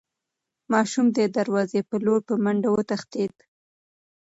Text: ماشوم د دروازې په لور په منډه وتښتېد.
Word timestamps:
ماشوم 0.71 1.05
د 1.17 1.19
دروازې 1.37 1.81
په 1.89 1.95
لور 2.05 2.19
په 2.27 2.35
منډه 2.43 2.69
وتښتېد. 2.71 3.35